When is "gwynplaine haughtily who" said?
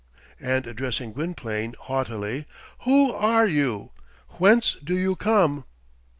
1.13-3.11